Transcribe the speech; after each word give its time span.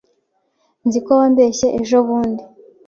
Nzi 0.87 0.99
ko 1.05 1.11
wambeshye 1.19 1.67
ejobundi. 1.79 2.43